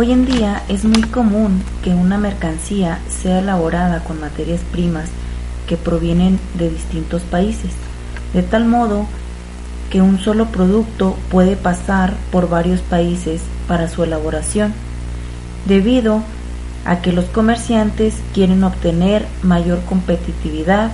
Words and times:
Hoy 0.00 0.12
en 0.12 0.24
día 0.24 0.62
es 0.70 0.86
muy 0.86 1.02
común 1.02 1.62
que 1.84 1.90
una 1.90 2.16
mercancía 2.16 3.00
sea 3.10 3.40
elaborada 3.40 4.02
con 4.02 4.18
materias 4.18 4.62
primas 4.72 5.10
que 5.68 5.76
provienen 5.76 6.40
de 6.54 6.70
distintos 6.70 7.20
países, 7.20 7.72
de 8.32 8.42
tal 8.42 8.64
modo 8.64 9.04
que 9.90 10.00
un 10.00 10.18
solo 10.18 10.46
producto 10.46 11.18
puede 11.30 11.54
pasar 11.54 12.14
por 12.32 12.48
varios 12.48 12.80
países 12.80 13.42
para 13.68 13.90
su 13.90 14.02
elaboración, 14.02 14.72
debido 15.66 16.22
a 16.86 17.02
que 17.02 17.12
los 17.12 17.26
comerciantes 17.26 18.14
quieren 18.32 18.64
obtener 18.64 19.26
mayor 19.42 19.84
competitividad 19.84 20.92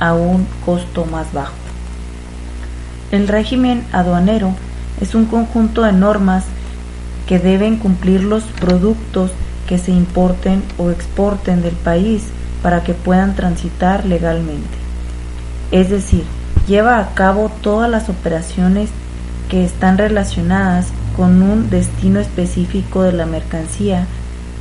a 0.00 0.14
un 0.14 0.44
costo 0.66 1.04
más 1.04 1.32
bajo. 1.32 1.54
El 3.12 3.28
régimen 3.28 3.84
aduanero 3.92 4.54
es 5.00 5.14
un 5.14 5.26
conjunto 5.26 5.82
de 5.82 5.92
normas 5.92 6.42
que 7.30 7.38
deben 7.38 7.76
cumplir 7.76 8.24
los 8.24 8.42
productos 8.42 9.30
que 9.68 9.78
se 9.78 9.92
importen 9.92 10.64
o 10.78 10.90
exporten 10.90 11.62
del 11.62 11.76
país 11.76 12.24
para 12.60 12.82
que 12.82 12.92
puedan 12.92 13.36
transitar 13.36 14.04
legalmente. 14.04 14.76
Es 15.70 15.90
decir, 15.90 16.24
lleva 16.66 16.98
a 16.98 17.14
cabo 17.14 17.48
todas 17.62 17.88
las 17.88 18.08
operaciones 18.08 18.90
que 19.48 19.64
están 19.64 19.96
relacionadas 19.96 20.88
con 21.16 21.40
un 21.40 21.70
destino 21.70 22.18
específico 22.18 23.04
de 23.04 23.12
la 23.12 23.26
mercancía 23.26 24.08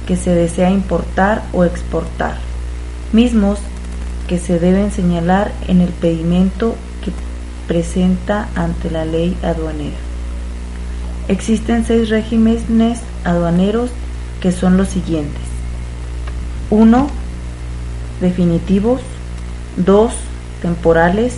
que 0.05 0.15
se 0.15 0.35
desea 0.35 0.69
importar 0.69 1.41
o 1.53 1.63
exportar, 1.63 2.35
mismos 3.13 3.57
que 4.27 4.37
se 4.37 4.59
deben 4.59 4.91
señalar 4.91 5.51
en 5.67 5.81
el 5.81 5.89
pedimento 5.89 6.75
que 7.03 7.11
presenta 7.67 8.47
ante 8.53 8.91
la 8.91 9.05
ley 9.05 9.35
aduanera. 9.41 10.08
Existen 11.29 11.85
seis 11.85 12.09
regímenes 12.09 13.01
aduaneros 13.23 13.91
que 14.41 14.51
son 14.51 14.77
los 14.77 14.89
siguientes. 14.89 15.43
1 16.71 17.07
definitivos, 18.19 19.01
2 19.77 20.11
temporales, 20.63 21.35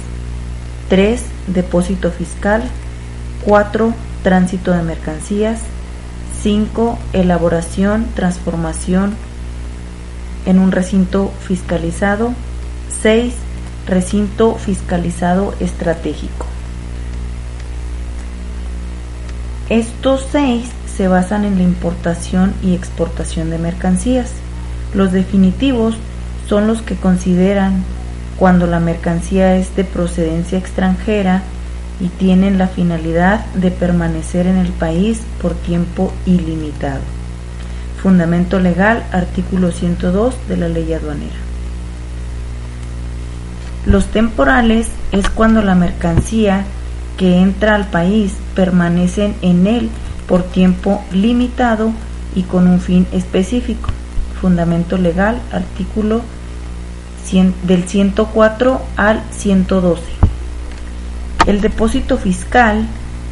3 0.87 1.21
depósito 1.47 2.09
fiscal, 2.09 2.63
4 3.43 3.93
tránsito 4.23 4.71
de 4.71 4.81
mercancías, 4.81 5.59
5 6.41 6.97
elaboración, 7.11 8.07
transformación 8.15 9.15
en 10.45 10.57
un 10.57 10.71
recinto 10.71 11.33
fiscalizado, 11.45 12.33
6 13.01 13.33
recinto 13.87 14.55
fiscalizado 14.55 15.53
estratégico. 15.59 16.50
Estos 19.71 20.27
seis 20.29 20.65
se 20.97 21.07
basan 21.07 21.45
en 21.45 21.55
la 21.55 21.63
importación 21.63 22.53
y 22.61 22.75
exportación 22.75 23.49
de 23.49 23.57
mercancías. 23.57 24.29
Los 24.93 25.13
definitivos 25.13 25.95
son 26.45 26.67
los 26.67 26.81
que 26.81 26.97
consideran 26.97 27.85
cuando 28.37 28.67
la 28.67 28.81
mercancía 28.81 29.55
es 29.55 29.73
de 29.77 29.85
procedencia 29.85 30.57
extranjera 30.57 31.43
y 32.01 32.09
tienen 32.09 32.57
la 32.57 32.67
finalidad 32.67 33.45
de 33.53 33.71
permanecer 33.71 34.45
en 34.45 34.57
el 34.57 34.73
país 34.73 35.21
por 35.41 35.53
tiempo 35.53 36.11
ilimitado. 36.25 36.99
Fundamento 38.03 38.59
legal, 38.59 39.05
artículo 39.13 39.71
102 39.71 40.35
de 40.49 40.57
la 40.57 40.67
ley 40.67 40.91
aduanera. 40.91 41.39
Los 43.85 44.07
temporales 44.07 44.89
es 45.13 45.29
cuando 45.29 45.61
la 45.61 45.75
mercancía 45.75 46.65
que 47.21 47.37
entra 47.37 47.75
al 47.75 47.85
país 47.85 48.33
permanecen 48.55 49.35
en 49.43 49.67
él 49.67 49.91
por 50.27 50.41
tiempo 50.41 51.03
limitado 51.11 51.91
y 52.33 52.41
con 52.41 52.65
un 52.65 52.81
fin 52.81 53.05
específico. 53.11 53.91
Fundamento 54.41 54.97
legal, 54.97 55.39
artículo 55.51 56.23
del 57.67 57.83
104 57.87 58.81
al 58.97 59.21
112. 59.29 60.01
El 61.45 61.61
depósito 61.61 62.17
fiscal 62.17 62.87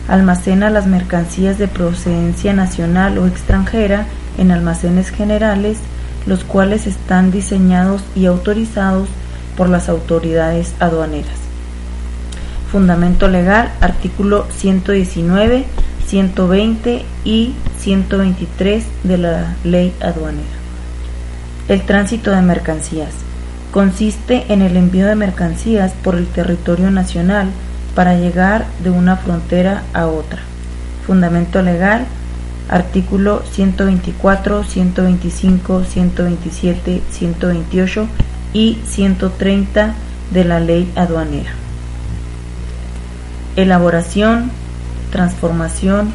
almacena 0.07 0.69
las 0.69 0.85
mercancías 0.85 1.57
de 1.57 1.67
procedencia 1.67 2.53
nacional 2.53 3.17
o 3.17 3.25
extranjera 3.25 4.05
en 4.37 4.51
almacenes 4.51 5.09
generales, 5.09 5.79
los 6.27 6.43
cuales 6.43 6.85
están 6.85 7.31
diseñados 7.31 8.03
y 8.15 8.27
autorizados 8.27 9.09
por 9.57 9.67
las 9.67 9.89
autoridades 9.89 10.75
aduaneras. 10.79 11.48
Fundamento 12.71 13.27
legal, 13.27 13.71
artículo 13.81 14.45
119, 14.51 15.65
120 16.05 17.03
y 17.25 17.53
123 17.79 18.85
de 19.03 19.17
la 19.17 19.55
ley 19.63 19.91
aduanera. 20.01 20.45
El 21.67 21.81
tránsito 21.81 22.29
de 22.29 22.43
mercancías 22.43 23.09
consiste 23.71 24.45
en 24.49 24.61
el 24.61 24.77
envío 24.77 25.07
de 25.07 25.15
mercancías 25.15 25.93
por 26.03 26.15
el 26.15 26.27
territorio 26.27 26.91
nacional 26.91 27.49
para 27.95 28.15
llegar 28.15 28.65
de 28.83 28.91
una 28.91 29.17
frontera 29.17 29.83
a 29.93 30.05
otra. 30.05 30.39
Fundamento 31.07 31.63
legal, 31.63 32.05
artículo 32.69 33.41
124, 33.51 34.63
125, 34.63 35.83
127, 35.85 37.01
128 37.09 38.07
y 38.53 38.77
130 38.85 39.95
de 40.31 40.43
la 40.45 40.59
ley 40.59 40.91
aduanera. 40.95 41.68
Elaboración, 43.61 44.51
transformación 45.11 46.11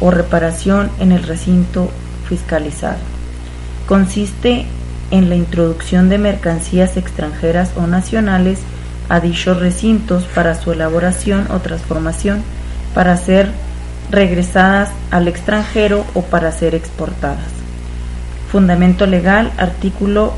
o 0.00 0.10
reparación 0.10 0.90
en 0.98 1.12
el 1.12 1.22
recinto 1.22 1.90
fiscalizado. 2.26 2.96
Consiste 3.86 4.64
en 5.10 5.28
la 5.28 5.34
introducción 5.34 6.08
de 6.08 6.16
mercancías 6.16 6.96
extranjeras 6.96 7.72
o 7.76 7.86
nacionales 7.86 8.60
a 9.10 9.20
dichos 9.20 9.60
recintos 9.60 10.24
para 10.34 10.54
su 10.54 10.72
elaboración 10.72 11.46
o 11.50 11.58
transformación, 11.58 12.42
para 12.94 13.18
ser 13.18 13.50
regresadas 14.10 14.88
al 15.10 15.28
extranjero 15.28 16.06
o 16.14 16.22
para 16.22 16.52
ser 16.52 16.74
exportadas. 16.74 17.50
Fundamento 18.50 19.06
legal, 19.06 19.52
artículo 19.58 20.32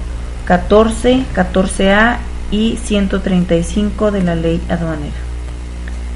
14, 0.46 1.26
14A 1.32 2.16
y 2.50 2.76
135 2.82 4.10
de 4.10 4.22
la 4.24 4.34
ley 4.34 4.60
aduanera. 4.68 5.31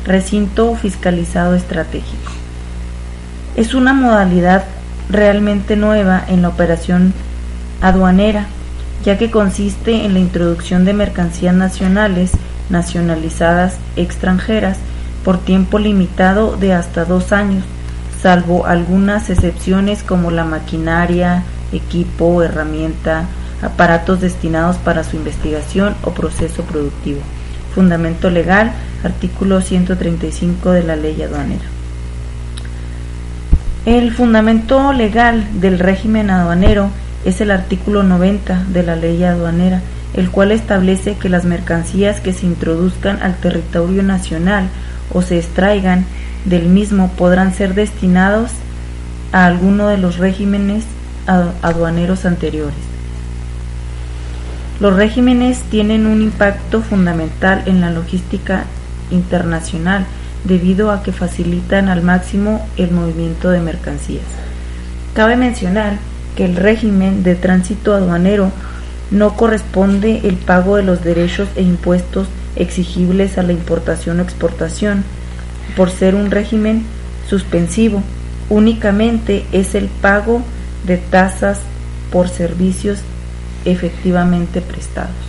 Recinto 0.07 0.73
fiscalizado 0.77 1.57
estratégico. 1.57 2.31
Es 3.57 3.75
una 3.75 3.93
modalidad 3.93 4.65
realmente 5.11 5.75
nueva 5.75 6.23
en 6.29 6.43
la 6.43 6.49
operación 6.49 7.13
aduanera, 7.81 8.47
ya 9.05 9.19
que 9.19 9.33
consiste 9.33 10.05
en 10.05 10.15
la 10.15 10.21
introducción 10.21 10.85
de 10.85 10.93
mercancías 10.93 11.57
nacionales, 11.57 12.31
nacionalizadas, 12.71 13.79
extranjeras, 13.97 14.79
por 15.25 15.39
tiempo 15.39 15.81
limitado 15.81 16.57
de 16.57 16.73
hasta 16.73 17.05
dos 17.05 17.33
años, 17.33 17.65
salvo 18.23 18.65
algunas 18.65 19.29
excepciones 19.29 20.05
como 20.05 20.31
la 20.31 20.45
maquinaria, 20.45 21.43
equipo, 21.73 22.45
herramienta, 22.45 23.25
aparatos 23.61 24.21
destinados 24.21 24.77
para 24.77 25.03
su 25.03 25.17
investigación 25.17 25.97
o 26.05 26.13
proceso 26.13 26.63
productivo. 26.63 27.19
Fundamento 27.75 28.31
legal, 28.31 28.73
artículo 29.07 29.61
135 29.61 30.71
de 30.73 30.83
la 30.83 30.97
ley 30.97 31.21
aduanera. 31.23 31.65
El 33.87 34.13
fundamento 34.13 34.93
legal 34.93 35.47
del 35.61 35.79
régimen 35.79 36.29
aduanero 36.31 36.91
es 37.25 37.41
el 37.41 37.51
artículo 37.51 38.03
90 38.03 38.65
de 38.69 38.83
la 38.83 38.97
ley 38.97 39.23
aduanera, 39.25 39.81
el 40.15 40.31
cual 40.31 40.53
establece 40.53 41.15
que 41.17 41.29
las 41.29 41.45
mercancías 41.45 42.21
que 42.21 42.33
se 42.33 42.47
introduzcan 42.47 43.23
al 43.23 43.37
territorio 43.37 44.03
nacional 44.03 44.69
o 45.13 45.23
se 45.23 45.39
extraigan 45.39 46.05
del 46.45 46.67
mismo 46.67 47.11
podrán 47.17 47.55
ser 47.55 47.75
destinados 47.75 48.51
a 49.33 49.47
alguno 49.47 49.89
de 49.89 49.99
los 49.99 50.19
regímenes 50.19 50.85
aduaneros 51.63 52.25
anteriores. 52.25 52.75
Los 54.79 54.95
regímenes 54.95 55.61
tienen 55.71 56.07
un 56.07 56.23
impacto 56.23 56.83
fundamental 56.83 57.63
en 57.67 57.81
la 57.81 57.91
logística 57.91 58.65
internacional, 59.11 60.07
debido 60.45 60.91
a 60.91 61.03
que 61.03 61.13
facilitan 61.13 61.89
al 61.89 62.03
máximo 62.03 62.67
el 62.77 62.91
movimiento 62.91 63.51
de 63.51 63.61
mercancías. 63.61 64.25
Cabe 65.15 65.37
mencionar 65.37 65.99
que 66.37 66.45
el 66.45 66.57
régimen 66.57 67.23
de 67.23 67.35
tránsito 67.35 67.95
aduanero 67.95 68.53
no 69.11 69.37
corresponde 69.37 70.21
el 70.25 70.37
pago 70.37 70.77
de 70.77 70.83
los 70.83 71.03
derechos 71.03 71.49
e 71.57 71.63
impuestos 71.63 72.29
exigibles 72.57 73.39
a 73.39 73.43
la 73.43 73.53
importación 73.53 74.21
o 74.21 74.23
exportación, 74.23 75.05
por 75.77 75.91
ser 75.91 76.15
un 76.15 76.31
régimen 76.31 76.85
suspensivo, 77.29 78.03
únicamente 78.49 79.45
es 79.53 79.75
el 79.75 79.89
pago 79.89 80.43
de 80.87 80.97
tasas 80.97 81.59
por 82.11 82.29
servicios 82.29 83.01
efectivamente 83.65 84.61
prestados. 84.61 85.26